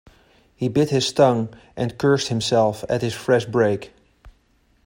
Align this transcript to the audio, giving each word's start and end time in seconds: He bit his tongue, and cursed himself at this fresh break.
He 0.55 0.67
bit 0.67 0.89
his 0.89 1.13
tongue, 1.13 1.49
and 1.77 1.95
cursed 1.95 2.29
himself 2.29 2.83
at 2.89 3.01
this 3.01 3.13
fresh 3.13 3.45
break. 3.45 3.93